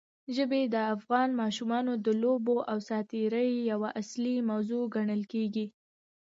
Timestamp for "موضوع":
4.49-4.83